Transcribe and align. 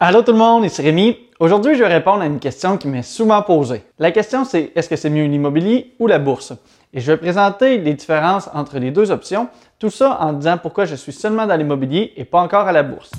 Allô 0.00 0.22
tout 0.22 0.30
le 0.30 0.38
monde, 0.38 0.64
ici 0.64 0.80
Rémi. 0.80 1.16
Aujourd'hui, 1.40 1.74
je 1.74 1.80
vais 1.80 1.92
répondre 1.92 2.22
à 2.22 2.26
une 2.26 2.38
question 2.38 2.76
qui 2.76 2.86
m'est 2.86 3.02
souvent 3.02 3.42
posée. 3.42 3.82
La 3.98 4.12
question 4.12 4.44
c'est 4.44 4.70
est-ce 4.76 4.88
que 4.88 4.94
c'est 4.94 5.10
mieux 5.10 5.24
l'immobilier 5.24 5.92
ou 5.98 6.06
la 6.06 6.20
bourse? 6.20 6.52
Et 6.94 7.00
je 7.00 7.10
vais 7.10 7.18
présenter 7.18 7.78
les 7.78 7.94
différences 7.94 8.48
entre 8.54 8.78
les 8.78 8.92
deux 8.92 9.10
options, 9.10 9.48
tout 9.80 9.90
ça 9.90 10.18
en 10.20 10.34
disant 10.34 10.56
pourquoi 10.56 10.84
je 10.84 10.94
suis 10.94 11.10
seulement 11.10 11.48
dans 11.48 11.56
l'immobilier 11.56 12.12
et 12.16 12.24
pas 12.24 12.40
encore 12.40 12.68
à 12.68 12.72
la 12.72 12.84
bourse. 12.84 13.10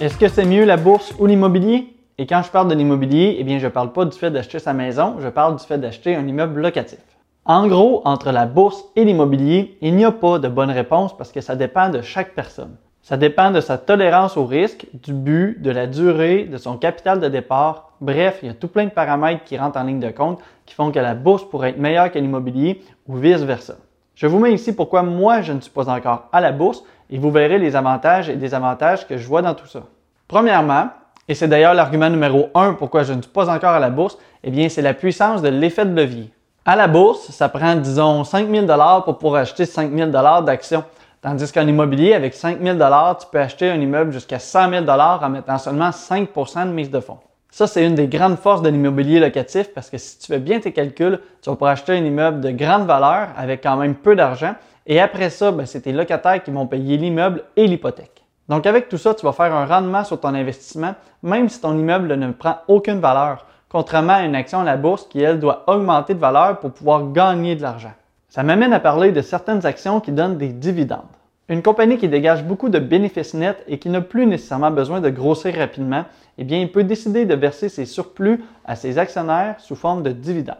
Est-ce 0.00 0.16
que 0.16 0.28
c'est 0.28 0.44
mieux 0.44 0.64
la 0.64 0.76
bourse 0.76 1.12
ou 1.18 1.26
l'immobilier? 1.26 1.96
Et 2.16 2.26
quand 2.26 2.44
je 2.44 2.50
parle 2.52 2.68
de 2.68 2.76
l'immobilier, 2.76 3.38
eh 3.40 3.42
bien, 3.42 3.58
je 3.58 3.64
ne 3.64 3.70
parle 3.70 3.92
pas 3.92 4.04
du 4.04 4.16
fait 4.16 4.30
d'acheter 4.30 4.60
sa 4.60 4.72
maison, 4.72 5.16
je 5.18 5.26
parle 5.26 5.56
du 5.56 5.64
fait 5.64 5.78
d'acheter 5.78 6.14
un 6.14 6.28
immeuble 6.28 6.60
locatif. 6.60 7.00
En 7.44 7.66
gros, 7.66 8.02
entre 8.04 8.30
la 8.30 8.46
bourse 8.46 8.84
et 8.94 9.04
l'immobilier, 9.04 9.76
il 9.80 9.96
n'y 9.96 10.04
a 10.04 10.12
pas 10.12 10.38
de 10.38 10.46
bonne 10.46 10.70
réponse 10.70 11.16
parce 11.16 11.32
que 11.32 11.40
ça 11.40 11.56
dépend 11.56 11.88
de 11.88 12.00
chaque 12.00 12.36
personne. 12.36 12.76
Ça 13.02 13.16
dépend 13.16 13.50
de 13.50 13.60
sa 13.60 13.78
tolérance 13.78 14.36
au 14.36 14.46
risque, 14.46 14.86
du 14.94 15.12
but, 15.12 15.60
de 15.60 15.72
la 15.72 15.88
durée, 15.88 16.44
de 16.44 16.56
son 16.56 16.76
capital 16.76 17.18
de 17.18 17.26
départ. 17.26 17.90
Bref, 18.00 18.38
il 18.42 18.46
y 18.46 18.50
a 18.50 18.54
tout 18.54 18.68
plein 18.68 18.84
de 18.84 18.90
paramètres 18.90 19.42
qui 19.42 19.58
rentrent 19.58 19.80
en 19.80 19.82
ligne 19.82 19.98
de 19.98 20.10
compte 20.10 20.38
qui 20.66 20.74
font 20.76 20.92
que 20.92 21.00
la 21.00 21.14
bourse 21.14 21.42
pourrait 21.42 21.70
être 21.70 21.80
meilleure 21.80 22.12
que 22.12 22.18
l'immobilier 22.20 22.80
ou 23.08 23.16
vice-versa. 23.16 23.74
Je 24.14 24.28
vous 24.28 24.38
mets 24.38 24.52
ici 24.52 24.72
pourquoi 24.72 25.02
moi 25.02 25.42
je 25.42 25.52
ne 25.52 25.60
suis 25.60 25.72
pas 25.72 25.90
encore 25.90 26.28
à 26.30 26.40
la 26.40 26.52
bourse 26.52 26.84
et 27.10 27.18
vous 27.18 27.32
verrez 27.32 27.58
les 27.58 27.74
avantages 27.74 28.28
et 28.28 28.36
désavantages 28.36 29.08
que 29.08 29.16
je 29.16 29.26
vois 29.26 29.42
dans 29.42 29.54
tout 29.54 29.66
ça. 29.66 29.82
Premièrement, 30.28 30.90
et 31.26 31.34
c'est 31.34 31.48
d'ailleurs 31.48 31.74
l'argument 31.74 32.08
numéro 32.08 32.50
un 32.54 32.74
pourquoi 32.74 33.02
je 33.02 33.14
ne 33.14 33.20
suis 33.20 33.32
pas 33.32 33.52
encore 33.52 33.70
à 33.70 33.80
la 33.80 33.90
bourse, 33.90 34.16
eh 34.44 34.52
bien 34.52 34.68
c'est 34.68 34.80
la 34.80 34.94
puissance 34.94 35.42
de 35.42 35.48
l'effet 35.48 35.84
de 35.84 35.94
levier. 35.94 36.30
À 36.64 36.76
la 36.76 36.86
bourse, 36.86 37.32
ça 37.32 37.48
prend, 37.48 37.74
disons, 37.74 38.22
5 38.22 38.48
000 38.48 38.66
pour 39.04 39.18
pouvoir 39.18 39.42
acheter 39.42 39.66
5 39.66 39.92
000 39.92 40.10
d'actions. 40.42 40.84
Tandis 41.20 41.50
qu'en 41.50 41.66
immobilier, 41.66 42.14
avec 42.14 42.34
5 42.34 42.62
000 42.62 42.78
tu 43.18 43.26
peux 43.32 43.40
acheter 43.40 43.68
un 43.68 43.80
immeuble 43.80 44.12
jusqu'à 44.12 44.38
100 44.38 44.70
000 44.70 44.88
en 44.88 45.28
mettant 45.28 45.58
seulement 45.58 45.90
5% 45.90 46.68
de 46.68 46.72
mise 46.72 46.88
de 46.88 47.00
fonds. 47.00 47.18
Ça, 47.50 47.66
c'est 47.66 47.84
une 47.84 47.96
des 47.96 48.06
grandes 48.06 48.38
forces 48.38 48.62
de 48.62 48.68
l'immobilier 48.68 49.18
locatif 49.18 49.74
parce 49.74 49.90
que 49.90 49.98
si 49.98 50.20
tu 50.20 50.28
fais 50.28 50.38
bien 50.38 50.60
tes 50.60 50.72
calculs, 50.72 51.18
tu 51.42 51.50
vas 51.50 51.56
pouvoir 51.56 51.72
acheter 51.72 51.94
un 51.94 52.04
immeuble 52.04 52.40
de 52.40 52.52
grande 52.52 52.86
valeur 52.86 53.30
avec 53.36 53.60
quand 53.60 53.76
même 53.76 53.96
peu 53.96 54.14
d'argent. 54.14 54.54
Et 54.86 55.00
après 55.00 55.30
ça, 55.30 55.50
ben, 55.50 55.66
c'est 55.66 55.80
tes 55.80 55.92
locataires 55.92 56.44
qui 56.44 56.52
vont 56.52 56.68
payer 56.68 56.96
l'immeuble 56.96 57.42
et 57.56 57.66
l'hypothèque. 57.66 58.22
Donc 58.48 58.66
avec 58.66 58.88
tout 58.88 58.98
ça, 58.98 59.14
tu 59.14 59.26
vas 59.26 59.32
faire 59.32 59.52
un 59.52 59.66
rendement 59.66 60.04
sur 60.04 60.20
ton 60.20 60.32
investissement, 60.32 60.94
même 61.24 61.48
si 61.48 61.60
ton 61.60 61.76
immeuble 61.76 62.14
ne 62.14 62.30
prend 62.30 62.58
aucune 62.68 63.00
valeur 63.00 63.46
contrairement 63.72 64.12
à 64.12 64.24
une 64.24 64.34
action 64.34 64.60
à 64.60 64.64
la 64.64 64.76
bourse 64.76 65.06
qui, 65.08 65.22
elle, 65.22 65.40
doit 65.40 65.64
augmenter 65.66 66.12
de 66.12 66.18
valeur 66.18 66.60
pour 66.60 66.72
pouvoir 66.72 67.10
gagner 67.10 67.56
de 67.56 67.62
l'argent. 67.62 67.92
Ça 68.28 68.42
m'amène 68.42 68.74
à 68.74 68.80
parler 68.80 69.12
de 69.12 69.22
certaines 69.22 69.64
actions 69.64 69.98
qui 69.98 70.12
donnent 70.12 70.36
des 70.36 70.50
dividendes. 70.50 71.00
Une 71.48 71.62
compagnie 71.62 71.96
qui 71.96 72.08
dégage 72.08 72.44
beaucoup 72.44 72.68
de 72.68 72.78
bénéfices 72.78 73.32
nets 73.32 73.64
et 73.66 73.78
qui 73.78 73.88
n'a 73.88 74.02
plus 74.02 74.26
nécessairement 74.26 74.70
besoin 74.70 75.00
de 75.00 75.08
grossir 75.08 75.54
rapidement, 75.56 76.04
eh 76.36 76.44
bien, 76.44 76.58
il 76.60 76.70
peut 76.70 76.84
décider 76.84 77.24
de 77.24 77.34
verser 77.34 77.70
ses 77.70 77.86
surplus 77.86 78.44
à 78.66 78.76
ses 78.76 78.98
actionnaires 78.98 79.56
sous 79.58 79.74
forme 79.74 80.02
de 80.02 80.12
dividendes. 80.12 80.56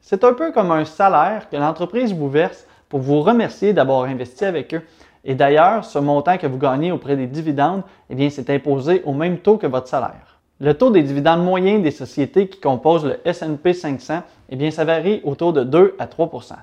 C'est 0.00 0.24
un 0.24 0.32
peu 0.32 0.50
comme 0.50 0.70
un 0.70 0.86
salaire 0.86 1.50
que 1.50 1.56
l'entreprise 1.56 2.14
vous 2.14 2.30
verse 2.30 2.66
pour 2.88 3.00
vous 3.00 3.20
remercier 3.20 3.74
d'avoir 3.74 4.04
investi 4.04 4.46
avec 4.46 4.72
eux. 4.72 4.82
Et 5.24 5.34
d'ailleurs, 5.34 5.84
ce 5.84 5.98
montant 5.98 6.38
que 6.38 6.46
vous 6.46 6.58
gagnez 6.58 6.90
auprès 6.90 7.16
des 7.16 7.26
dividendes, 7.26 7.82
eh 8.08 8.14
bien, 8.14 8.30
c'est 8.30 8.48
imposé 8.48 9.02
au 9.04 9.12
même 9.12 9.38
taux 9.38 9.58
que 9.58 9.66
votre 9.66 9.88
salaire. 9.88 10.35
Le 10.58 10.72
taux 10.72 10.90
des 10.90 11.02
dividendes 11.02 11.44
moyens 11.44 11.82
des 11.82 11.90
sociétés 11.90 12.48
qui 12.48 12.60
composent 12.60 13.04
le 13.04 13.20
S&P 13.26 13.74
500, 13.74 14.22
eh 14.48 14.56
bien, 14.56 14.70
ça 14.70 14.86
varie 14.86 15.20
autour 15.22 15.52
de 15.52 15.62
2 15.62 15.96
à 15.98 16.06
3% 16.06 16.54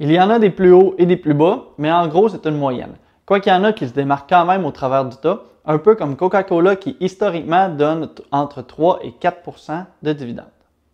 Il 0.00 0.12
y 0.12 0.20
en 0.20 0.28
a 0.28 0.38
des 0.38 0.50
plus 0.50 0.72
hauts 0.72 0.94
et 0.98 1.06
des 1.06 1.16
plus 1.16 1.32
bas, 1.32 1.64
mais 1.78 1.90
en 1.90 2.08
gros, 2.08 2.28
c'est 2.28 2.44
une 2.44 2.58
moyenne. 2.58 2.92
Quoi 3.24 3.40
qu'il 3.40 3.50
y 3.50 3.56
en 3.56 3.64
a 3.64 3.72
qui 3.72 3.88
se 3.88 3.94
démarquent 3.94 4.28
quand 4.28 4.44
même 4.44 4.66
au 4.66 4.70
travers 4.70 5.06
du 5.06 5.16
tas, 5.16 5.44
un 5.64 5.78
peu 5.78 5.94
comme 5.94 6.16
Coca-Cola 6.16 6.76
qui 6.76 6.98
historiquement 7.00 7.70
donne 7.70 8.10
entre 8.32 8.60
3 8.60 8.98
et 9.02 9.14
4% 9.18 9.86
de 10.02 10.12
dividendes. 10.12 10.44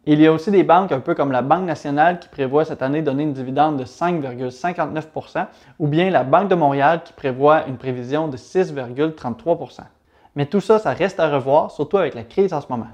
Il 0.06 0.20
y 0.20 0.26
a 0.28 0.32
aussi 0.32 0.52
des 0.52 0.62
banques 0.62 0.92
un 0.92 1.00
peu 1.00 1.16
comme 1.16 1.32
la 1.32 1.42
Banque 1.42 1.66
nationale 1.66 2.20
qui 2.20 2.28
prévoit 2.28 2.64
cette 2.64 2.82
année 2.82 3.02
donner 3.02 3.24
une 3.24 3.32
dividende 3.32 3.78
de 3.78 3.84
5,59% 3.84 5.46
ou 5.80 5.88
bien 5.88 6.08
la 6.10 6.22
Banque 6.22 6.48
de 6.48 6.54
Montréal 6.54 7.02
qui 7.04 7.12
prévoit 7.12 7.66
une 7.66 7.78
prévision 7.78 8.28
de 8.28 8.36
6,33 8.36 9.82
mais 10.36 10.46
tout 10.46 10.60
ça, 10.60 10.78
ça 10.78 10.92
reste 10.92 11.20
à 11.20 11.28
revoir, 11.28 11.70
surtout 11.70 11.98
avec 11.98 12.14
la 12.14 12.22
crise 12.22 12.52
en 12.52 12.60
ce 12.60 12.66
moment. 12.68 12.86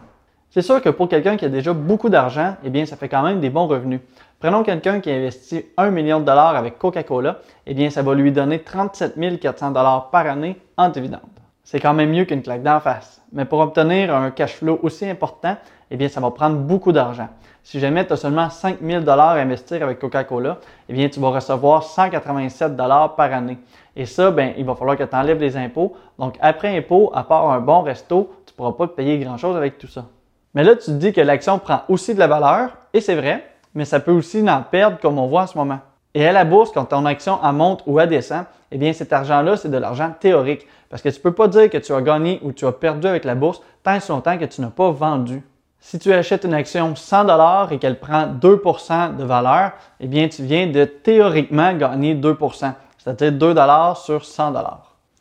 C'est 0.50 0.62
sûr 0.62 0.80
que 0.80 0.88
pour 0.88 1.08
quelqu'un 1.08 1.36
qui 1.36 1.44
a 1.44 1.48
déjà 1.48 1.72
beaucoup 1.72 2.08
d'argent, 2.08 2.54
eh 2.62 2.70
bien, 2.70 2.86
ça 2.86 2.96
fait 2.96 3.08
quand 3.08 3.22
même 3.22 3.40
des 3.40 3.50
bons 3.50 3.66
revenus. 3.66 4.00
Prenons 4.38 4.62
quelqu'un 4.62 5.00
qui 5.00 5.10
investit 5.10 5.64
1 5.76 5.90
million 5.90 6.20
de 6.20 6.24
dollars 6.24 6.54
avec 6.54 6.78
Coca-Cola, 6.78 7.40
eh 7.66 7.74
bien, 7.74 7.90
ça 7.90 8.02
va 8.02 8.14
lui 8.14 8.30
donner 8.30 8.60
37 8.60 9.40
400 9.40 9.72
dollars 9.72 10.10
par 10.10 10.26
année 10.26 10.56
en 10.76 10.90
dividendes. 10.90 11.20
C'est 11.64 11.80
quand 11.80 11.94
même 11.94 12.10
mieux 12.10 12.24
qu'une 12.24 12.42
claque 12.42 12.62
d'en 12.62 12.78
face. 12.78 13.20
Mais 13.32 13.46
pour 13.46 13.58
obtenir 13.60 14.14
un 14.14 14.30
cash 14.30 14.56
flow 14.56 14.78
aussi 14.82 15.08
important, 15.08 15.56
eh 15.90 15.96
bien, 15.96 16.08
ça 16.08 16.20
va 16.20 16.30
prendre 16.30 16.56
beaucoup 16.56 16.92
d'argent. 16.92 17.28
Si 17.64 17.80
jamais 17.80 18.06
tu 18.06 18.12
as 18.12 18.16
seulement 18.16 18.50
5 18.50 18.76
000 18.82 19.08
à 19.08 19.32
investir 19.32 19.82
avec 19.82 19.98
Coca-Cola, 19.98 20.58
eh 20.86 20.92
bien, 20.92 21.08
tu 21.08 21.18
vas 21.18 21.30
recevoir 21.30 21.82
187 21.82 22.76
par 22.76 23.32
année. 23.32 23.56
Et 23.96 24.04
ça, 24.04 24.30
ben, 24.30 24.52
il 24.58 24.66
va 24.66 24.74
falloir 24.74 24.98
que 24.98 25.02
tu 25.02 25.16
enlèves 25.16 25.40
les 25.40 25.56
impôts. 25.56 25.96
Donc, 26.18 26.36
après 26.40 26.76
impôt, 26.76 27.10
à 27.14 27.24
part 27.24 27.50
un 27.50 27.60
bon 27.60 27.80
resto, 27.80 28.30
tu 28.44 28.52
ne 28.52 28.56
pourras 28.56 28.72
pas 28.72 28.88
payer 28.88 29.18
grand-chose 29.18 29.56
avec 29.56 29.78
tout 29.78 29.86
ça. 29.86 30.04
Mais 30.52 30.62
là, 30.62 30.76
tu 30.76 30.84
te 30.84 30.90
dis 30.90 31.14
que 31.14 31.22
l'action 31.22 31.58
prend 31.58 31.80
aussi 31.88 32.12
de 32.12 32.18
la 32.18 32.26
valeur, 32.26 32.76
et 32.92 33.00
c'est 33.00 33.14
vrai, 33.14 33.44
mais 33.74 33.86
ça 33.86 33.98
peut 33.98 34.12
aussi 34.12 34.46
en 34.48 34.62
perdre 34.62 34.98
comme 35.00 35.18
on 35.18 35.26
voit 35.26 35.42
en 35.42 35.46
ce 35.46 35.56
moment. 35.56 35.80
Et 36.12 36.26
à 36.26 36.32
la 36.32 36.44
bourse, 36.44 36.70
quand 36.70 36.84
ton 36.84 37.06
action 37.06 37.38
en 37.42 37.52
monte 37.54 37.82
ou 37.86 37.98
à 37.98 38.06
descend, 38.06 38.44
eh 38.72 38.76
bien 38.76 38.92
cet 38.92 39.10
argent-là, 39.10 39.56
c'est 39.56 39.70
de 39.70 39.78
l'argent 39.78 40.12
théorique. 40.20 40.66
Parce 40.90 41.00
que 41.00 41.08
tu 41.08 41.16
ne 41.16 41.22
peux 41.22 41.32
pas 41.32 41.48
dire 41.48 41.70
que 41.70 41.78
tu 41.78 41.94
as 41.94 42.02
gagné 42.02 42.40
ou 42.42 42.52
tu 42.52 42.66
as 42.66 42.72
perdu 42.72 43.06
avec 43.06 43.24
la 43.24 43.34
bourse 43.34 43.62
tant 43.82 43.94
et 43.94 44.08
longtemps 44.10 44.36
que 44.36 44.44
tu 44.44 44.60
n'as 44.60 44.68
pas 44.68 44.90
vendu. 44.90 45.42
Si 45.86 45.98
tu 45.98 46.14
achètes 46.14 46.44
une 46.44 46.54
action 46.54 46.96
100 46.96 47.68
et 47.70 47.78
qu'elle 47.78 48.00
prend 48.00 48.26
2% 48.26 49.16
de 49.18 49.22
valeur, 49.22 49.72
eh 50.00 50.06
bien 50.06 50.28
tu 50.28 50.42
viens 50.42 50.66
de 50.66 50.86
théoriquement 50.86 51.74
gagner 51.74 52.14
2% 52.14 52.72
c'est-à-dire 52.96 53.32
2 53.32 53.54
sur 53.94 54.24
100 54.24 54.54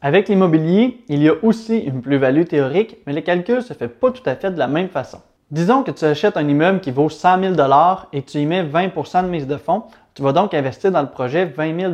Avec 0.02 0.30
l'immobilier, 0.30 1.04
il 1.10 1.22
y 1.22 1.28
a 1.28 1.34
aussi 1.44 1.80
une 1.80 2.02
plus-value 2.02 2.46
théorique, 2.46 2.96
mais 3.06 3.12
le 3.12 3.20
calcul 3.20 3.58
ne 3.58 3.60
se 3.60 3.74
fait 3.74 3.90
pas 3.90 4.12
tout 4.12 4.24
à 4.26 4.36
fait 4.38 4.52
de 4.52 4.58
la 4.58 4.68
même 4.68 4.88
façon. 4.88 5.20
Disons 5.52 5.84
que 5.84 5.92
tu 5.92 6.06
achètes 6.06 6.38
un 6.38 6.48
immeuble 6.48 6.80
qui 6.80 6.92
vaut 6.92 7.10
100 7.10 7.56
000 7.56 7.56
et 8.14 8.22
tu 8.22 8.38
y 8.38 8.46
mets 8.46 8.64
20% 8.64 9.24
de 9.24 9.28
mise 9.28 9.48
de 9.48 9.58
fonds, 9.58 9.84
tu 10.14 10.22
vas 10.22 10.32
donc 10.32 10.54
investir 10.54 10.94
dans 10.94 11.02
le 11.02 11.10
projet 11.10 11.44
20 11.44 11.94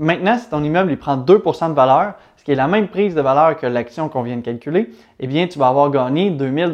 Maintenant, 0.00 0.36
si 0.36 0.50
ton 0.50 0.64
immeuble 0.64 0.96
prend 0.96 1.16
2% 1.16 1.68
de 1.68 1.74
valeur, 1.74 2.14
ce 2.38 2.42
qui 2.42 2.50
est 2.50 2.56
la 2.56 2.66
même 2.66 2.88
prise 2.88 3.14
de 3.14 3.20
valeur 3.20 3.56
que 3.56 3.68
l'action 3.68 4.08
qu'on 4.08 4.22
vient 4.22 4.36
de 4.36 4.42
calculer, 4.42 4.90
eh 5.20 5.28
bien, 5.28 5.46
tu 5.46 5.60
vas 5.60 5.68
avoir 5.68 5.90
gagné 5.90 6.30
2 6.30 6.52
000 6.52 6.72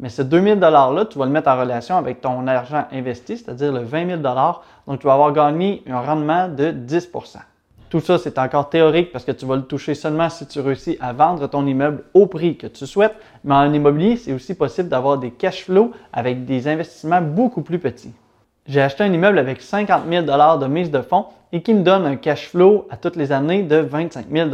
Mais 0.00 0.08
ce 0.08 0.22
2 0.22 0.42
000 0.42 0.56
$-là, 0.60 1.04
tu 1.06 1.18
vas 1.18 1.24
le 1.24 1.30
mettre 1.30 1.48
en 1.48 1.58
relation 1.58 1.96
avec 1.96 2.20
ton 2.20 2.46
argent 2.46 2.86
investi, 2.92 3.38
c'est-à-dire 3.38 3.72
le 3.72 3.80
20 3.80 4.20
000 4.22 4.22
Donc, 4.86 5.00
tu 5.00 5.06
vas 5.06 5.14
avoir 5.14 5.32
gagné 5.32 5.82
un 5.88 6.00
rendement 6.00 6.48
de 6.48 6.72
10% 6.72 7.38
tout 7.94 8.00
ça, 8.00 8.18
c'est 8.18 8.38
encore 8.40 8.70
théorique 8.70 9.12
parce 9.12 9.24
que 9.24 9.30
tu 9.30 9.46
vas 9.46 9.54
le 9.54 9.62
toucher 9.62 9.94
seulement 9.94 10.28
si 10.28 10.48
tu 10.48 10.58
réussis 10.58 10.96
à 11.00 11.12
vendre 11.12 11.46
ton 11.46 11.64
immeuble 11.64 12.02
au 12.12 12.26
prix 12.26 12.56
que 12.56 12.66
tu 12.66 12.88
souhaites. 12.88 13.14
Mais 13.44 13.54
en 13.54 13.72
immobilier, 13.72 14.16
c'est 14.16 14.32
aussi 14.32 14.56
possible 14.56 14.88
d'avoir 14.88 15.16
des 15.16 15.30
cash 15.30 15.62
flows 15.62 15.92
avec 16.12 16.44
des 16.44 16.66
investissements 16.66 17.22
beaucoup 17.22 17.62
plus 17.62 17.78
petits. 17.78 18.12
J'ai 18.66 18.82
acheté 18.82 19.04
un 19.04 19.12
immeuble 19.12 19.38
avec 19.38 19.62
50 19.62 20.08
000 20.10 20.26
de 20.26 20.66
mise 20.66 20.90
de 20.90 21.02
fonds 21.02 21.26
et 21.54 21.62
qui 21.62 21.72
me 21.72 21.84
donne 21.84 22.04
un 22.04 22.16
cash 22.16 22.48
flow 22.48 22.88
à 22.90 22.96
toutes 22.96 23.14
les 23.14 23.30
années 23.30 23.62
de 23.62 23.76
25 23.76 24.26
000 24.28 24.50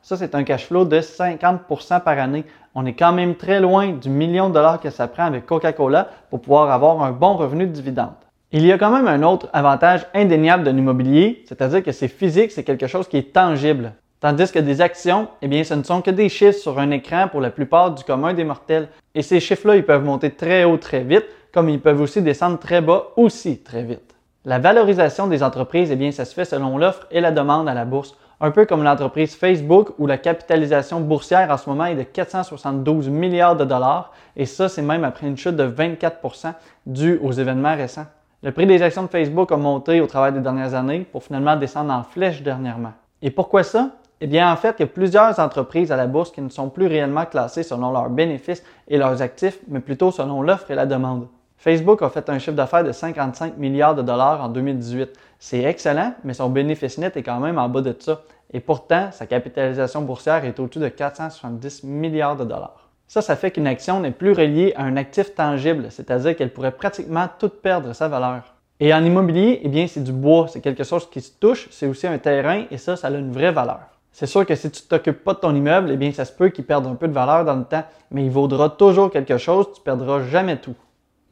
Ça, 0.00 0.16
c'est 0.16 0.32
un 0.36 0.44
cash 0.44 0.66
flow 0.66 0.84
de 0.84 1.00
50% 1.00 2.04
par 2.04 2.18
année. 2.20 2.44
On 2.72 2.86
est 2.86 2.92
quand 2.92 3.12
même 3.12 3.34
très 3.34 3.58
loin 3.58 3.88
du 3.88 4.08
million 4.08 4.48
de 4.48 4.54
dollars 4.54 4.78
que 4.78 4.90
ça 4.90 5.08
prend 5.08 5.24
avec 5.24 5.44
Coca-Cola 5.44 6.08
pour 6.30 6.40
pouvoir 6.40 6.70
avoir 6.70 7.02
un 7.02 7.10
bon 7.10 7.34
revenu 7.34 7.66
de 7.66 7.72
dividende. 7.72 8.14
Il 8.52 8.64
y 8.64 8.70
a 8.70 8.78
quand 8.78 8.92
même 8.92 9.08
un 9.08 9.24
autre 9.24 9.48
avantage 9.52 10.06
indéniable 10.14 10.62
de 10.62 10.70
l'immobilier, 10.70 11.42
c'est-à-dire 11.48 11.82
que 11.82 11.90
c'est 11.90 12.06
physique, 12.06 12.52
c'est 12.52 12.62
quelque 12.62 12.86
chose 12.86 13.08
qui 13.08 13.16
est 13.16 13.32
tangible. 13.32 13.94
Tandis 14.20 14.52
que 14.52 14.60
des 14.60 14.80
actions, 14.80 15.26
eh 15.42 15.48
bien, 15.48 15.64
ce 15.64 15.74
ne 15.74 15.82
sont 15.82 16.00
que 16.00 16.12
des 16.12 16.28
chiffres 16.28 16.60
sur 16.60 16.78
un 16.78 16.92
écran 16.92 17.26
pour 17.26 17.40
la 17.40 17.50
plupart 17.50 17.92
du 17.92 18.04
commun 18.04 18.34
des 18.34 18.44
mortels. 18.44 18.86
Et 19.16 19.22
ces 19.22 19.40
chiffres-là, 19.40 19.74
ils 19.74 19.84
peuvent 19.84 20.04
monter 20.04 20.30
très 20.30 20.62
haut 20.62 20.76
très 20.76 21.02
vite, 21.02 21.26
comme 21.52 21.68
ils 21.68 21.80
peuvent 21.80 22.00
aussi 22.00 22.22
descendre 22.22 22.60
très 22.60 22.80
bas 22.80 23.08
aussi 23.16 23.58
très 23.58 23.82
vite. 23.82 24.15
La 24.48 24.60
valorisation 24.60 25.26
des 25.26 25.42
entreprises, 25.42 25.90
eh 25.90 25.96
bien, 25.96 26.12
ça 26.12 26.24
se 26.24 26.32
fait 26.32 26.44
selon 26.44 26.78
l'offre 26.78 27.08
et 27.10 27.20
la 27.20 27.32
demande 27.32 27.68
à 27.68 27.74
la 27.74 27.84
bourse. 27.84 28.14
Un 28.40 28.52
peu 28.52 28.64
comme 28.64 28.84
l'entreprise 28.84 29.34
Facebook 29.34 29.88
où 29.98 30.06
la 30.06 30.18
capitalisation 30.18 31.00
boursière 31.00 31.50
en 31.50 31.56
ce 31.56 31.68
moment 31.68 31.86
est 31.86 31.96
de 31.96 32.04
472 32.04 33.08
milliards 33.08 33.56
de 33.56 33.64
dollars. 33.64 34.12
Et 34.36 34.46
ça, 34.46 34.68
c'est 34.68 34.82
même 34.82 35.02
après 35.02 35.26
une 35.26 35.36
chute 35.36 35.56
de 35.56 35.68
24% 35.68 36.52
due 36.86 37.18
aux 37.24 37.32
événements 37.32 37.74
récents. 37.74 38.06
Le 38.44 38.52
prix 38.52 38.66
des 38.66 38.82
actions 38.82 39.02
de 39.02 39.08
Facebook 39.08 39.50
a 39.50 39.56
monté 39.56 40.00
au 40.00 40.06
travers 40.06 40.32
des 40.32 40.38
dernières 40.38 40.74
années 40.74 41.00
pour 41.00 41.24
finalement 41.24 41.56
descendre 41.56 41.92
en 41.92 42.04
flèche 42.04 42.42
dernièrement. 42.42 42.92
Et 43.22 43.32
pourquoi 43.32 43.64
ça? 43.64 43.96
Eh 44.20 44.28
bien, 44.28 44.48
en 44.52 44.54
fait, 44.54 44.76
il 44.78 44.82
y 44.82 44.84
a 44.84 44.86
plusieurs 44.86 45.40
entreprises 45.40 45.90
à 45.90 45.96
la 45.96 46.06
bourse 46.06 46.30
qui 46.30 46.40
ne 46.40 46.50
sont 46.50 46.68
plus 46.68 46.86
réellement 46.86 47.24
classées 47.24 47.64
selon 47.64 47.90
leurs 47.90 48.10
bénéfices 48.10 48.62
et 48.86 48.96
leurs 48.96 49.22
actifs, 49.22 49.58
mais 49.66 49.80
plutôt 49.80 50.12
selon 50.12 50.40
l'offre 50.40 50.70
et 50.70 50.76
la 50.76 50.86
demande. 50.86 51.26
Facebook 51.58 52.02
a 52.02 52.10
fait 52.10 52.28
un 52.28 52.38
chiffre 52.38 52.56
d'affaires 52.56 52.84
de 52.84 52.92
55 52.92 53.56
milliards 53.56 53.94
de 53.94 54.02
dollars 54.02 54.42
en 54.42 54.48
2018. 54.48 55.10
C'est 55.38 55.62
excellent, 55.62 56.14
mais 56.24 56.34
son 56.34 56.50
bénéfice 56.50 56.98
net 56.98 57.16
est 57.16 57.22
quand 57.22 57.40
même 57.40 57.58
en 57.58 57.68
bas 57.68 57.80
de 57.80 57.94
ça. 57.98 58.22
et 58.52 58.60
pourtant 58.60 59.10
sa 59.10 59.26
capitalisation 59.26 60.02
boursière 60.02 60.44
est 60.44 60.60
au-dessus 60.60 60.78
de 60.78 60.88
470 60.88 61.82
milliards 61.84 62.36
de 62.36 62.44
dollars. 62.44 62.88
Ça, 63.08 63.22
ça 63.22 63.36
fait 63.36 63.50
qu'une 63.50 63.66
action 63.66 64.00
n'est 64.00 64.10
plus 64.10 64.32
reliée 64.32 64.72
à 64.76 64.82
un 64.82 64.96
actif 64.96 65.34
tangible, 65.34 65.86
c'est-à-dire 65.90 66.36
qu'elle 66.36 66.52
pourrait 66.52 66.72
pratiquement 66.72 67.28
toute 67.38 67.62
perdre 67.62 67.92
sa 67.92 68.08
valeur. 68.08 68.54
Et 68.78 68.92
en 68.92 69.02
immobilier, 69.04 69.60
eh 69.62 69.68
bien, 69.68 69.86
c'est 69.86 70.02
du 70.02 70.12
bois, 70.12 70.48
c'est 70.48 70.60
quelque 70.60 70.84
chose 70.84 71.08
qui 71.08 71.20
se 71.20 71.30
touche, 71.38 71.68
c'est 71.70 71.86
aussi 71.86 72.06
un 72.06 72.18
terrain 72.18 72.64
et 72.70 72.78
ça, 72.78 72.96
ça 72.96 73.08
a 73.08 73.10
une 73.10 73.32
vraie 73.32 73.52
valeur. 73.52 73.80
C'est 74.12 74.26
sûr 74.26 74.44
que 74.44 74.54
si 74.54 74.70
tu 74.70 74.82
t'occupes 74.82 75.24
pas 75.24 75.34
de 75.34 75.38
ton 75.38 75.54
immeuble, 75.54 75.90
eh 75.92 75.96
bien, 75.96 76.12
ça 76.12 76.24
se 76.24 76.32
peut 76.32 76.48
qu'il 76.48 76.64
perde 76.64 76.86
un 76.86 76.94
peu 76.94 77.08
de 77.08 77.12
valeur 77.12 77.44
dans 77.44 77.56
le 77.56 77.64
temps, 77.64 77.84
mais 78.10 78.24
il 78.24 78.30
vaudra 78.30 78.70
toujours 78.70 79.10
quelque 79.10 79.38
chose, 79.38 79.66
tu 79.74 79.80
perdras 79.80 80.22
jamais 80.24 80.56
tout. 80.56 80.74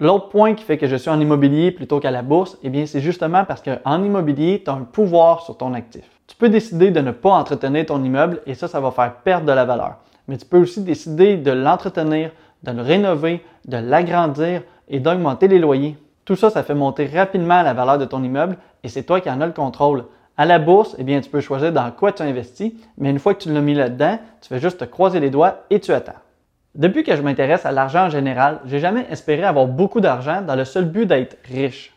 L'autre 0.00 0.28
point 0.28 0.54
qui 0.54 0.64
fait 0.64 0.76
que 0.76 0.88
je 0.88 0.96
suis 0.96 1.08
en 1.08 1.20
immobilier 1.20 1.70
plutôt 1.70 2.00
qu'à 2.00 2.10
la 2.10 2.22
bourse, 2.22 2.58
eh 2.64 2.68
bien, 2.68 2.84
c'est 2.84 3.00
justement 3.00 3.44
parce 3.44 3.62
qu'en 3.62 4.02
immobilier, 4.02 4.60
tu 4.64 4.68
as 4.68 4.74
un 4.74 4.82
pouvoir 4.82 5.42
sur 5.42 5.56
ton 5.56 5.72
actif. 5.72 6.02
Tu 6.26 6.34
peux 6.34 6.48
décider 6.48 6.90
de 6.90 7.00
ne 7.00 7.12
pas 7.12 7.30
entretenir 7.30 7.86
ton 7.86 8.02
immeuble 8.02 8.40
et 8.46 8.54
ça, 8.54 8.66
ça 8.66 8.80
va 8.80 8.90
faire 8.90 9.14
perdre 9.18 9.46
de 9.46 9.52
la 9.52 9.64
valeur. 9.64 9.98
Mais 10.26 10.36
tu 10.36 10.46
peux 10.46 10.58
aussi 10.58 10.82
décider 10.82 11.36
de 11.36 11.52
l'entretenir, 11.52 12.32
de 12.64 12.72
le 12.72 12.82
rénover, 12.82 13.44
de 13.68 13.76
l'agrandir 13.76 14.62
et 14.88 14.98
d'augmenter 14.98 15.46
les 15.46 15.60
loyers. 15.60 15.96
Tout 16.24 16.34
ça, 16.34 16.50
ça 16.50 16.64
fait 16.64 16.74
monter 16.74 17.06
rapidement 17.06 17.62
la 17.62 17.72
valeur 17.72 17.98
de 17.98 18.04
ton 18.04 18.24
immeuble 18.24 18.56
et 18.82 18.88
c'est 18.88 19.04
toi 19.04 19.20
qui 19.20 19.30
en 19.30 19.40
as 19.40 19.46
le 19.46 19.52
contrôle. 19.52 20.06
À 20.36 20.44
la 20.44 20.58
bourse, 20.58 20.96
eh 20.98 21.04
bien, 21.04 21.20
tu 21.20 21.30
peux 21.30 21.40
choisir 21.40 21.72
dans 21.72 21.88
quoi 21.92 22.10
tu 22.10 22.24
investis, 22.24 22.72
mais 22.98 23.10
une 23.10 23.20
fois 23.20 23.34
que 23.34 23.44
tu 23.44 23.52
l'as 23.52 23.60
mis 23.60 23.74
là-dedans, 23.74 24.18
tu 24.40 24.48
fais 24.48 24.58
juste 24.58 24.78
te 24.78 24.84
croiser 24.84 25.20
les 25.20 25.30
doigts 25.30 25.58
et 25.70 25.78
tu 25.78 25.92
attends. 25.92 26.23
Depuis 26.74 27.04
que 27.04 27.14
je 27.14 27.22
m'intéresse 27.22 27.66
à 27.66 27.70
l'argent 27.70 28.06
en 28.06 28.10
général, 28.10 28.58
j'ai 28.64 28.80
jamais 28.80 29.06
espéré 29.08 29.44
avoir 29.44 29.68
beaucoup 29.68 30.00
d'argent 30.00 30.42
dans 30.42 30.56
le 30.56 30.64
seul 30.64 30.86
but 30.86 31.06
d'être 31.06 31.36
riche. 31.44 31.94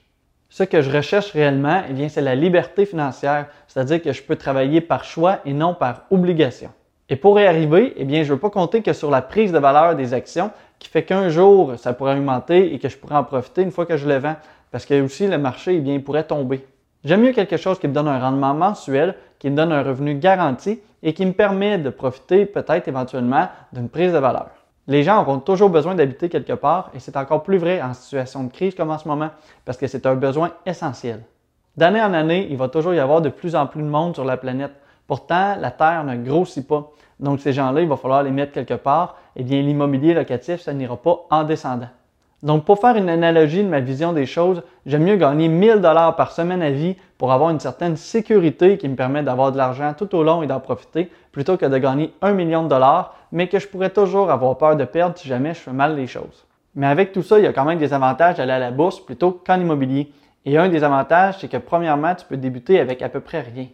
Ce 0.49 0.61
que 0.61 0.81
je 0.81 0.95
recherche 0.95 1.31
réellement, 1.31 1.81
eh 1.89 1.93
bien, 1.93 2.09
c'est 2.09 2.21
la 2.21 2.35
liberté 2.35 2.85
financière, 2.85 3.47
c'est-à-dire 3.67 4.03
que 4.03 4.13
je 4.13 4.21
peux 4.21 4.35
travailler 4.35 4.79
par 4.79 5.03
choix 5.03 5.39
et 5.45 5.53
non 5.53 5.73
par 5.73 6.03
obligation. 6.11 6.69
Et 7.09 7.15
pour 7.15 7.39
y 7.39 7.45
arriver, 7.47 7.93
eh 7.97 8.05
bien, 8.05 8.21
je 8.21 8.27
ne 8.27 8.33
veux 8.33 8.39
pas 8.39 8.51
compter 8.51 8.83
que 8.83 8.93
sur 8.93 9.09
la 9.09 9.23
prise 9.23 9.51
de 9.51 9.57
valeur 9.57 9.95
des 9.95 10.13
actions 10.13 10.51
qui 10.77 10.89
fait 10.89 11.03
qu'un 11.03 11.29
jour, 11.29 11.73
ça 11.77 11.93
pourrait 11.93 12.15
augmenter 12.15 12.71
et 12.71 12.77
que 12.77 12.87
je 12.87 12.97
pourrais 12.97 13.15
en 13.15 13.23
profiter 13.23 13.63
une 13.63 13.71
fois 13.71 13.87
que 13.87 13.97
je 13.97 14.07
le 14.07 14.17
vends, 14.17 14.35
parce 14.69 14.85
que 14.85 15.01
aussi 15.01 15.25
le 15.25 15.39
marché, 15.39 15.73
eh 15.75 15.79
bien, 15.79 15.99
pourrait 15.99 16.25
tomber. 16.25 16.63
J'aime 17.03 17.21
mieux 17.21 17.33
quelque 17.33 17.57
chose 17.57 17.79
qui 17.79 17.87
me 17.87 17.93
donne 17.93 18.07
un 18.07 18.19
rendement 18.19 18.53
mensuel, 18.53 19.15
qui 19.39 19.49
me 19.49 19.55
donne 19.55 19.71
un 19.71 19.81
revenu 19.81 20.13
garanti 20.15 20.79
et 21.01 21.13
qui 21.13 21.25
me 21.25 21.33
permet 21.33 21.79
de 21.79 21.89
profiter 21.89 22.45
peut-être 22.45 22.87
éventuellement 22.87 23.49
d'une 23.73 23.89
prise 23.89 24.13
de 24.13 24.19
valeur. 24.19 24.56
Les 24.87 25.03
gens 25.03 25.21
auront 25.21 25.39
toujours 25.39 25.69
besoin 25.69 25.95
d'habiter 25.95 26.29
quelque 26.29 26.53
part 26.53 26.91
et 26.93 26.99
c'est 26.99 27.17
encore 27.17 27.43
plus 27.43 27.57
vrai 27.57 27.81
en 27.81 27.93
situation 27.93 28.45
de 28.45 28.51
crise 28.51 28.73
comme 28.73 28.89
en 28.89 28.97
ce 28.97 29.07
moment 29.07 29.31
parce 29.65 29.77
que 29.77 29.85
c'est 29.85 30.05
un 30.05 30.15
besoin 30.15 30.51
essentiel. 30.65 31.23
D'année 31.75 32.01
en 32.01 32.13
année, 32.13 32.47
il 32.49 32.57
va 32.57 32.69
toujours 32.69 32.93
y 32.93 32.99
avoir 32.99 33.21
de 33.21 33.29
plus 33.29 33.55
en 33.55 33.67
plus 33.67 33.81
de 33.81 33.87
monde 33.87 34.15
sur 34.15 34.23
la 34.23 34.37
planète. 34.37 34.71
Pourtant, 35.05 35.57
la 35.59 35.71
Terre 35.71 36.05
ne 36.05 36.15
grossit 36.15 36.65
pas. 36.65 36.89
Donc 37.19 37.41
ces 37.41 37.51
gens-là, 37.51 37.81
il 37.81 37.87
va 37.87 37.97
falloir 37.97 38.23
les 38.23 38.31
mettre 38.31 38.53
quelque 38.53 38.75
part. 38.75 39.17
Eh 39.35 39.43
bien, 39.43 39.61
l'immobilier 39.61 40.13
locatif, 40.13 40.61
ça 40.61 40.73
n'ira 40.73 40.95
pas 40.95 41.25
en 41.29 41.43
descendant. 41.43 41.89
Donc, 42.43 42.65
pour 42.65 42.79
faire 42.79 42.95
une 42.95 43.09
analogie 43.09 43.63
de 43.63 43.67
ma 43.67 43.79
vision 43.79 44.13
des 44.13 44.27
choses, 44.27 44.61
j'aime 44.85 45.03
mieux 45.03 45.15
gagner 45.15 45.47
1000 45.47 45.81
dollars 45.81 46.15
par 46.15 46.31
semaine 46.31 46.61
à 46.61 46.69
vie 46.69 46.95
pour 47.17 47.31
avoir 47.31 47.49
une 47.49 47.59
certaine 47.59 47.97
sécurité 47.97 48.77
qui 48.77 48.87
me 48.87 48.95
permet 48.95 49.23
d'avoir 49.23 49.51
de 49.51 49.57
l'argent 49.57 49.95
tout 49.97 50.13
au 50.15 50.21
long 50.21 50.43
et 50.43 50.47
d'en 50.47 50.59
profiter, 50.59 51.09
plutôt 51.31 51.57
que 51.57 51.65
de 51.65 51.77
gagner 51.79 52.13
1 52.21 52.33
million 52.33 52.63
de 52.63 52.69
dollars, 52.69 53.15
mais 53.31 53.47
que 53.47 53.57
je 53.57 53.67
pourrais 53.67 53.89
toujours 53.89 54.29
avoir 54.29 54.55
peur 54.57 54.75
de 54.75 54.85
perdre 54.85 55.17
si 55.17 55.27
jamais 55.27 55.55
je 55.55 55.61
fais 55.61 55.73
mal 55.73 55.95
les 55.95 56.05
choses. 56.05 56.45
Mais 56.75 56.85
avec 56.85 57.11
tout 57.11 57.23
ça, 57.23 57.39
il 57.39 57.43
y 57.43 57.47
a 57.47 57.53
quand 57.53 57.65
même 57.65 57.79
des 57.79 57.91
avantages 57.91 58.37
d'aller 58.37 58.51
à 58.51 58.59
la 58.59 58.69
bourse 58.69 58.99
plutôt 58.99 59.31
qu'en 59.31 59.59
immobilier. 59.59 60.11
Et 60.45 60.59
un 60.59 60.69
des 60.69 60.83
avantages, 60.83 61.39
c'est 61.39 61.47
que 61.47 61.57
premièrement, 61.57 62.13
tu 62.13 62.25
peux 62.25 62.37
débuter 62.37 62.79
avec 62.79 63.01
à 63.01 63.09
peu 63.09 63.19
près 63.19 63.41
rien. 63.41 63.65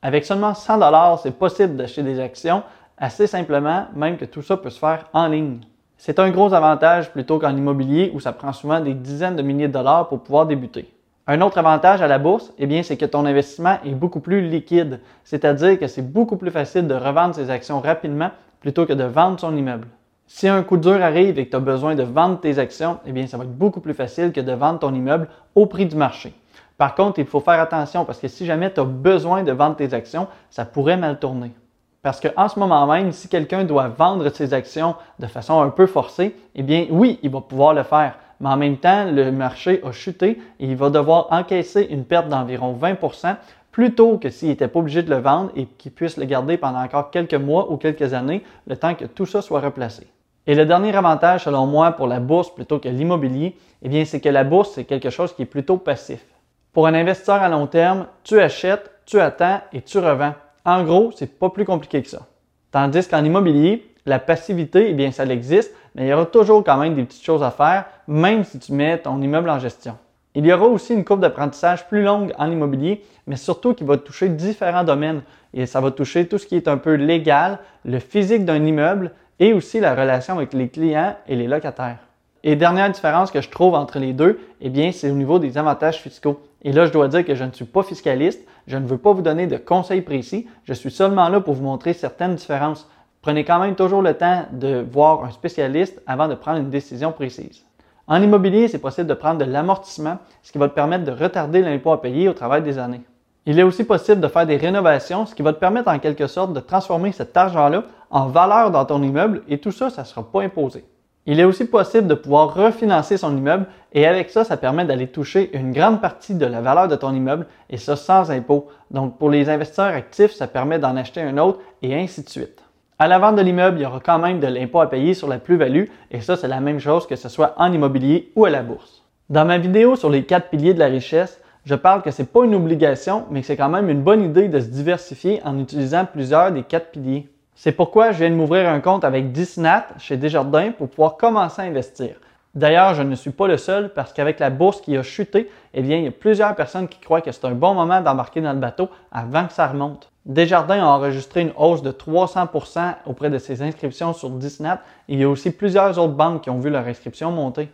Avec 0.00 0.24
seulement 0.24 0.54
100 0.54 0.78
dollars, 0.78 1.18
c'est 1.18 1.36
possible 1.36 1.74
d'acheter 1.74 2.04
des 2.04 2.20
actions 2.20 2.62
assez 2.96 3.26
simplement, 3.26 3.86
même 3.96 4.16
que 4.16 4.24
tout 4.24 4.42
ça 4.42 4.56
peut 4.56 4.70
se 4.70 4.78
faire 4.78 5.06
en 5.12 5.26
ligne. 5.26 5.58
C'est 5.96 6.18
un 6.18 6.30
gros 6.30 6.52
avantage 6.52 7.12
plutôt 7.12 7.38
qu'en 7.38 7.56
immobilier 7.56 8.10
où 8.14 8.20
ça 8.20 8.32
prend 8.32 8.52
souvent 8.52 8.80
des 8.80 8.94
dizaines 8.94 9.36
de 9.36 9.42
milliers 9.42 9.68
de 9.68 9.72
dollars 9.72 10.08
pour 10.08 10.20
pouvoir 10.20 10.46
débuter. 10.46 10.92
Un 11.28 11.40
autre 11.40 11.58
avantage 11.58 12.02
à 12.02 12.08
la 12.08 12.18
bourse, 12.18 12.52
eh 12.58 12.82
c'est 12.82 12.96
que 12.96 13.04
ton 13.04 13.24
investissement 13.24 13.78
est 13.84 13.94
beaucoup 13.94 14.18
plus 14.18 14.42
liquide, 14.42 14.98
c'est-à-dire 15.22 15.78
que 15.78 15.86
c'est 15.86 16.02
beaucoup 16.02 16.36
plus 16.36 16.50
facile 16.50 16.88
de 16.88 16.94
revendre 16.94 17.34
ses 17.34 17.48
actions 17.48 17.80
rapidement 17.80 18.30
plutôt 18.58 18.86
que 18.86 18.92
de 18.92 19.04
vendre 19.04 19.38
son 19.38 19.56
immeuble. 19.56 19.86
Si 20.26 20.48
un 20.48 20.62
coup 20.62 20.78
dur 20.78 21.00
arrive 21.02 21.38
et 21.38 21.44
que 21.44 21.50
tu 21.50 21.56
as 21.56 21.60
besoin 21.60 21.94
de 21.94 22.02
vendre 22.02 22.40
tes 22.40 22.58
actions, 22.58 22.98
eh 23.06 23.12
bien, 23.12 23.26
ça 23.26 23.36
va 23.36 23.44
être 23.44 23.56
beaucoup 23.56 23.80
plus 23.80 23.94
facile 23.94 24.32
que 24.32 24.40
de 24.40 24.52
vendre 24.52 24.78
ton 24.78 24.94
immeuble 24.94 25.28
au 25.54 25.66
prix 25.66 25.86
du 25.86 25.94
marché. 25.94 26.32
Par 26.78 26.94
contre, 26.94 27.18
il 27.18 27.26
faut 27.26 27.40
faire 27.40 27.60
attention 27.60 28.04
parce 28.04 28.18
que 28.18 28.28
si 28.28 28.46
jamais 28.46 28.72
tu 28.72 28.80
as 28.80 28.84
besoin 28.84 29.44
de 29.44 29.52
vendre 29.52 29.76
tes 29.76 29.94
actions, 29.94 30.26
ça 30.50 30.64
pourrait 30.64 30.96
mal 30.96 31.18
tourner. 31.18 31.52
Parce 32.02 32.20
qu'en 32.20 32.48
ce 32.48 32.58
moment 32.58 32.84
même, 32.86 33.12
si 33.12 33.28
quelqu'un 33.28 33.62
doit 33.62 33.86
vendre 33.86 34.28
ses 34.30 34.52
actions 34.54 34.96
de 35.20 35.26
façon 35.28 35.60
un 35.60 35.70
peu 35.70 35.86
forcée, 35.86 36.34
eh 36.56 36.62
bien 36.64 36.86
oui, 36.90 37.20
il 37.22 37.30
va 37.30 37.40
pouvoir 37.40 37.74
le 37.74 37.84
faire. 37.84 38.18
Mais 38.40 38.48
en 38.48 38.56
même 38.56 38.76
temps, 38.76 39.04
le 39.04 39.30
marché 39.30 39.80
a 39.84 39.92
chuté 39.92 40.42
et 40.58 40.66
il 40.66 40.74
va 40.74 40.90
devoir 40.90 41.28
encaisser 41.30 41.86
une 41.90 42.04
perte 42.04 42.28
d'environ 42.28 42.76
20% 42.76 43.36
plutôt 43.70 44.18
que 44.18 44.30
s'il 44.30 44.48
n'était 44.48 44.66
pas 44.66 44.80
obligé 44.80 45.04
de 45.04 45.10
le 45.10 45.20
vendre 45.20 45.52
et 45.54 45.66
qu'il 45.66 45.92
puisse 45.92 46.16
le 46.16 46.24
garder 46.24 46.56
pendant 46.56 46.82
encore 46.82 47.12
quelques 47.12 47.34
mois 47.34 47.70
ou 47.70 47.76
quelques 47.76 48.12
années, 48.12 48.42
le 48.66 48.76
temps 48.76 48.96
que 48.96 49.04
tout 49.04 49.24
ça 49.24 49.40
soit 49.40 49.60
replacé. 49.60 50.08
Et 50.48 50.56
le 50.56 50.66
dernier 50.66 50.94
avantage, 50.96 51.44
selon 51.44 51.66
moi, 51.66 51.92
pour 51.92 52.08
la 52.08 52.18
bourse 52.18 52.52
plutôt 52.52 52.80
que 52.80 52.88
l'immobilier, 52.88 53.56
eh 53.80 53.88
bien, 53.88 54.04
c'est 54.04 54.20
que 54.20 54.28
la 54.28 54.42
bourse, 54.42 54.72
c'est 54.74 54.84
quelque 54.84 55.10
chose 55.10 55.32
qui 55.32 55.42
est 55.42 55.46
plutôt 55.46 55.76
passif. 55.76 56.26
Pour 56.72 56.88
un 56.88 56.94
investisseur 56.94 57.40
à 57.40 57.48
long 57.48 57.68
terme, 57.68 58.06
tu 58.24 58.40
achètes, 58.40 58.90
tu 59.06 59.20
attends 59.20 59.60
et 59.72 59.82
tu 59.82 59.98
revends. 59.98 60.34
En 60.64 60.84
gros, 60.84 61.10
c'est 61.16 61.38
pas 61.38 61.50
plus 61.50 61.64
compliqué 61.64 62.02
que 62.02 62.08
ça. 62.08 62.26
Tandis 62.70 63.08
qu'en 63.08 63.24
immobilier, 63.24 63.92
la 64.06 64.18
passivité, 64.18 64.90
eh 64.90 64.94
bien, 64.94 65.10
ça 65.10 65.24
existe, 65.26 65.74
mais 65.94 66.06
il 66.06 66.08
y 66.08 66.12
aura 66.12 66.26
toujours 66.26 66.64
quand 66.64 66.76
même 66.76 66.94
des 66.94 67.04
petites 67.04 67.24
choses 67.24 67.42
à 67.42 67.50
faire, 67.50 67.84
même 68.06 68.44
si 68.44 68.58
tu 68.58 68.72
mets 68.72 68.98
ton 68.98 69.20
immeuble 69.20 69.50
en 69.50 69.58
gestion. 69.58 69.96
Il 70.34 70.46
y 70.46 70.52
aura 70.52 70.66
aussi 70.66 70.94
une 70.94 71.04
courbe 71.04 71.20
d'apprentissage 71.20 71.86
plus 71.88 72.02
longue 72.02 72.32
en 72.38 72.50
immobilier, 72.50 73.04
mais 73.26 73.36
surtout 73.36 73.74
qui 73.74 73.84
va 73.84 73.98
toucher 73.98 74.28
différents 74.28 74.84
domaines. 74.84 75.22
Et 75.52 75.66
ça 75.66 75.80
va 75.80 75.90
toucher 75.90 76.26
tout 76.26 76.38
ce 76.38 76.46
qui 76.46 76.56
est 76.56 76.68
un 76.68 76.78
peu 76.78 76.94
légal, 76.94 77.58
le 77.84 77.98
physique 77.98 78.44
d'un 78.44 78.64
immeuble 78.64 79.10
et 79.38 79.52
aussi 79.52 79.80
la 79.80 79.94
relation 79.94 80.36
avec 80.36 80.54
les 80.54 80.68
clients 80.68 81.16
et 81.28 81.36
les 81.36 81.46
locataires. 81.46 81.98
Et 82.44 82.56
dernière 82.56 82.90
différence 82.90 83.30
que 83.30 83.40
je 83.40 83.50
trouve 83.50 83.74
entre 83.74 83.98
les 83.98 84.12
deux, 84.12 84.40
eh 84.60 84.70
bien, 84.70 84.90
c'est 84.90 85.10
au 85.10 85.14
niveau 85.14 85.38
des 85.38 85.58
avantages 85.58 85.98
fiscaux. 85.98 86.40
Et 86.62 86.72
là, 86.72 86.86
je 86.86 86.92
dois 86.92 87.08
dire 87.08 87.24
que 87.24 87.34
je 87.34 87.44
ne 87.44 87.52
suis 87.52 87.64
pas 87.64 87.82
fiscaliste, 87.82 88.46
je 88.66 88.76
ne 88.76 88.86
veux 88.86 88.98
pas 88.98 89.12
vous 89.12 89.22
donner 89.22 89.46
de 89.46 89.56
conseils 89.56 90.02
précis, 90.02 90.48
je 90.64 90.72
suis 90.72 90.90
seulement 90.90 91.28
là 91.28 91.40
pour 91.40 91.54
vous 91.54 91.64
montrer 91.64 91.92
certaines 91.92 92.36
différences. 92.36 92.88
Prenez 93.20 93.44
quand 93.44 93.58
même 93.58 93.74
toujours 93.74 94.02
le 94.02 94.14
temps 94.14 94.46
de 94.52 94.84
voir 94.90 95.24
un 95.24 95.30
spécialiste 95.30 96.00
avant 96.06 96.28
de 96.28 96.34
prendre 96.34 96.58
une 96.58 96.70
décision 96.70 97.12
précise. 97.12 97.64
En 98.06 98.22
immobilier, 98.22 98.68
c'est 98.68 98.78
possible 98.78 99.08
de 99.08 99.14
prendre 99.14 99.44
de 99.44 99.50
l'amortissement, 99.50 100.18
ce 100.42 100.52
qui 100.52 100.58
va 100.58 100.68
te 100.68 100.74
permettre 100.74 101.04
de 101.04 101.12
retarder 101.12 101.62
l'impôt 101.62 101.92
à 101.92 102.00
payer 102.00 102.28
au 102.28 102.32
travail 102.32 102.62
des 102.62 102.78
années. 102.78 103.02
Il 103.46 103.58
est 103.58 103.64
aussi 103.64 103.84
possible 103.84 104.20
de 104.20 104.28
faire 104.28 104.46
des 104.46 104.56
rénovations, 104.56 105.26
ce 105.26 105.34
qui 105.34 105.42
va 105.42 105.52
te 105.52 105.58
permettre 105.58 105.88
en 105.88 105.98
quelque 105.98 106.28
sorte 106.28 106.52
de 106.52 106.60
transformer 106.60 107.10
cet 107.10 107.36
argent-là 107.36 107.84
en 108.10 108.26
valeur 108.26 108.70
dans 108.70 108.84
ton 108.84 109.02
immeuble 109.02 109.42
et 109.48 109.58
tout 109.58 109.72
ça, 109.72 109.90
ça 109.90 110.02
ne 110.02 110.06
sera 110.06 110.22
pas 110.22 110.42
imposé. 110.42 110.84
Il 111.24 111.38
est 111.38 111.44
aussi 111.44 111.66
possible 111.66 112.08
de 112.08 112.14
pouvoir 112.14 112.52
refinancer 112.52 113.16
son 113.16 113.36
immeuble 113.36 113.66
et 113.92 114.06
avec 114.08 114.30
ça, 114.30 114.42
ça 114.42 114.56
permet 114.56 114.84
d'aller 114.84 115.06
toucher 115.06 115.56
une 115.56 115.72
grande 115.72 116.00
partie 116.00 116.34
de 116.34 116.46
la 116.46 116.60
valeur 116.60 116.88
de 116.88 116.96
ton 116.96 117.14
immeuble 117.14 117.46
et 117.70 117.76
ça 117.76 117.94
sans 117.94 118.32
impôt. 118.32 118.66
Donc 118.90 119.18
pour 119.18 119.30
les 119.30 119.48
investisseurs 119.48 119.94
actifs, 119.94 120.32
ça 120.32 120.48
permet 120.48 120.80
d'en 120.80 120.96
acheter 120.96 121.20
un 121.20 121.38
autre 121.38 121.60
et 121.80 121.94
ainsi 121.94 122.24
de 122.24 122.28
suite. 122.28 122.64
À 122.98 123.06
la 123.06 123.20
vente 123.20 123.36
de 123.36 123.42
l'immeuble, 123.42 123.78
il 123.78 123.82
y 123.82 123.86
aura 123.86 124.00
quand 124.00 124.18
même 124.18 124.40
de 124.40 124.48
l'impôt 124.48 124.80
à 124.80 124.90
payer 124.90 125.14
sur 125.14 125.28
la 125.28 125.38
plus-value 125.38 125.84
et 126.10 126.20
ça, 126.20 126.36
c'est 126.36 126.48
la 126.48 126.60
même 126.60 126.80
chose 126.80 127.06
que 127.06 127.16
ce 127.16 127.28
soit 127.28 127.54
en 127.56 127.72
immobilier 127.72 128.32
ou 128.34 128.44
à 128.44 128.50
la 128.50 128.62
bourse. 128.62 129.04
Dans 129.30 129.44
ma 129.44 129.58
vidéo 129.58 129.94
sur 129.94 130.10
les 130.10 130.24
quatre 130.24 130.50
piliers 130.50 130.74
de 130.74 130.80
la 130.80 130.86
richesse, 130.86 131.40
je 131.64 131.76
parle 131.76 132.02
que 132.02 132.10
ce 132.10 132.22
n'est 132.22 132.28
pas 132.28 132.44
une 132.44 132.56
obligation, 132.56 133.26
mais 133.30 133.42
que 133.42 133.46
c'est 133.46 133.56
quand 133.56 133.68
même 133.68 133.88
une 133.88 134.02
bonne 134.02 134.24
idée 134.24 134.48
de 134.48 134.58
se 134.58 134.66
diversifier 134.66 135.40
en 135.44 135.58
utilisant 135.60 136.04
plusieurs 136.04 136.50
des 136.50 136.64
quatre 136.64 136.90
piliers. 136.90 137.28
C'est 137.64 137.70
pourquoi 137.70 138.10
je 138.10 138.18
viens 138.18 138.30
de 138.30 138.34
m'ouvrir 138.34 138.68
un 138.68 138.80
compte 138.80 139.04
avec 139.04 139.30
Disnat 139.30 139.86
chez 139.96 140.16
Desjardins 140.16 140.72
pour 140.72 140.88
pouvoir 140.88 141.16
commencer 141.16 141.62
à 141.62 141.64
investir. 141.64 142.16
D'ailleurs, 142.56 142.94
je 142.94 143.02
ne 143.02 143.14
suis 143.14 143.30
pas 143.30 143.46
le 143.46 143.56
seul 143.56 143.92
parce 143.94 144.12
qu'avec 144.12 144.40
la 144.40 144.50
bourse 144.50 144.80
qui 144.80 144.96
a 144.96 145.04
chuté, 145.04 145.48
eh 145.72 145.80
bien, 145.80 145.98
il 145.98 146.02
y 146.02 146.08
a 146.08 146.10
plusieurs 146.10 146.56
personnes 146.56 146.88
qui 146.88 146.98
croient 146.98 147.20
que 147.20 147.30
c'est 147.30 147.44
un 147.44 147.52
bon 147.52 147.74
moment 147.74 148.00
d'embarquer 148.00 148.40
dans 148.40 148.52
le 148.52 148.58
bateau 148.58 148.88
avant 149.12 149.46
que 149.46 149.52
ça 149.52 149.68
remonte. 149.68 150.10
Desjardins 150.26 150.82
a 150.82 150.88
enregistré 150.88 151.42
une 151.42 151.52
hausse 151.56 151.82
de 151.82 151.92
300% 151.92 152.96
auprès 153.06 153.30
de 153.30 153.38
ses 153.38 153.62
inscriptions 153.62 154.12
sur 154.12 154.30
Disnat 154.30 154.82
et 155.08 155.12
il 155.12 155.20
y 155.20 155.22
a 155.22 155.28
aussi 155.28 155.52
plusieurs 155.52 155.96
autres 156.00 156.14
banques 156.14 156.42
qui 156.42 156.50
ont 156.50 156.58
vu 156.58 156.68
leur 156.68 156.88
inscription 156.88 157.30
monter. 157.30 157.68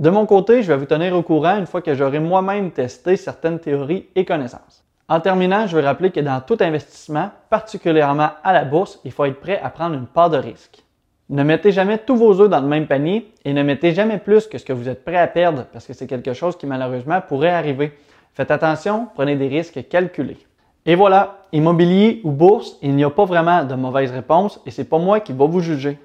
De 0.00 0.10
mon 0.10 0.26
côté, 0.26 0.64
je 0.64 0.72
vais 0.72 0.78
vous 0.78 0.86
tenir 0.86 1.14
au 1.14 1.22
courant 1.22 1.58
une 1.58 1.66
fois 1.66 1.80
que 1.80 1.94
j'aurai 1.94 2.18
moi-même 2.18 2.72
testé 2.72 3.16
certaines 3.16 3.60
théories 3.60 4.08
et 4.16 4.24
connaissances. 4.24 4.82
En 5.10 5.20
terminant, 5.20 5.66
je 5.66 5.74
veux 5.74 5.82
rappeler 5.82 6.10
que 6.10 6.20
dans 6.20 6.42
tout 6.42 6.58
investissement, 6.60 7.30
particulièrement 7.48 8.28
à 8.44 8.52
la 8.52 8.64
bourse, 8.64 9.00
il 9.04 9.10
faut 9.10 9.24
être 9.24 9.40
prêt 9.40 9.58
à 9.62 9.70
prendre 9.70 9.94
une 9.94 10.06
part 10.06 10.28
de 10.28 10.36
risque. 10.36 10.84
Ne 11.30 11.42
mettez 11.42 11.72
jamais 11.72 11.96
tous 11.96 12.16
vos 12.16 12.42
œufs 12.42 12.50
dans 12.50 12.60
le 12.60 12.68
même 12.68 12.86
panier 12.86 13.32
et 13.46 13.54
ne 13.54 13.62
mettez 13.62 13.94
jamais 13.94 14.18
plus 14.18 14.46
que 14.46 14.58
ce 14.58 14.66
que 14.66 14.72
vous 14.74 14.86
êtes 14.86 15.04
prêt 15.04 15.16
à 15.16 15.26
perdre 15.26 15.64
parce 15.72 15.86
que 15.86 15.94
c'est 15.94 16.06
quelque 16.06 16.34
chose 16.34 16.58
qui 16.58 16.66
malheureusement 16.66 17.22
pourrait 17.26 17.50
arriver. 17.50 17.92
Faites 18.34 18.50
attention, 18.50 19.08
prenez 19.14 19.36
des 19.36 19.48
risques 19.48 19.88
calculés. 19.88 20.38
Et 20.84 20.94
voilà, 20.94 21.38
immobilier 21.52 22.20
ou 22.24 22.30
bourse, 22.30 22.76
il 22.82 22.94
n'y 22.94 23.04
a 23.04 23.10
pas 23.10 23.24
vraiment 23.24 23.64
de 23.64 23.74
mauvaise 23.74 24.10
réponse 24.10 24.60
et 24.66 24.70
c'est 24.70 24.84
pas 24.84 24.98
moi 24.98 25.20
qui 25.20 25.32
va 25.32 25.46
vous 25.46 25.60
juger. 25.60 25.98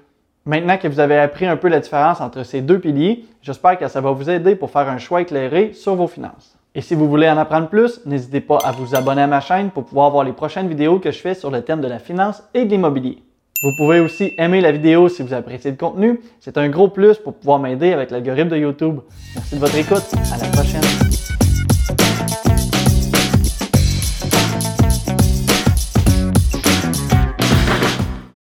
Maintenant 0.46 0.78
que 0.78 0.88
vous 0.88 1.00
avez 1.00 1.18
appris 1.18 1.46
un 1.46 1.56
peu 1.56 1.68
la 1.68 1.80
différence 1.80 2.22
entre 2.22 2.42
ces 2.42 2.62
deux 2.62 2.78
piliers, 2.78 3.26
j'espère 3.42 3.78
que 3.78 3.88
ça 3.88 4.00
va 4.00 4.12
vous 4.12 4.30
aider 4.30 4.56
pour 4.56 4.70
faire 4.70 4.88
un 4.88 4.98
choix 4.98 5.20
éclairé 5.20 5.72
sur 5.74 5.94
vos 5.94 6.06
finances. 6.06 6.58
Et 6.76 6.80
si 6.80 6.96
vous 6.96 7.08
voulez 7.08 7.28
en 7.28 7.36
apprendre 7.36 7.68
plus, 7.68 8.00
n'hésitez 8.04 8.40
pas 8.40 8.58
à 8.64 8.72
vous 8.72 8.96
abonner 8.96 9.22
à 9.22 9.26
ma 9.28 9.40
chaîne 9.40 9.70
pour 9.70 9.84
pouvoir 9.84 10.10
voir 10.10 10.24
les 10.24 10.32
prochaines 10.32 10.68
vidéos 10.68 10.98
que 10.98 11.12
je 11.12 11.18
fais 11.18 11.34
sur 11.34 11.50
le 11.50 11.62
thème 11.62 11.80
de 11.80 11.86
la 11.86 12.00
finance 12.00 12.42
et 12.52 12.64
de 12.64 12.70
l'immobilier. 12.70 13.22
Vous 13.62 13.70
pouvez 13.78 14.00
aussi 14.00 14.32
aimer 14.38 14.60
la 14.60 14.72
vidéo 14.72 15.08
si 15.08 15.22
vous 15.22 15.32
appréciez 15.32 15.70
le 15.70 15.76
contenu. 15.76 16.20
C'est 16.40 16.58
un 16.58 16.68
gros 16.68 16.88
plus 16.88 17.16
pour 17.18 17.34
pouvoir 17.34 17.60
m'aider 17.60 17.92
avec 17.92 18.10
l'algorithme 18.10 18.50
de 18.50 18.56
YouTube. 18.56 18.98
Merci 19.36 19.54
de 19.54 19.60
votre 19.60 19.76
écoute. 19.76 20.02
À 20.32 20.36
la 20.36 20.48
prochaine. 20.48 21.53